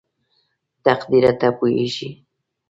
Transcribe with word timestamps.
تقديره 0.85 1.31
ته 1.39 1.47
پوهېږې?? 1.57 2.09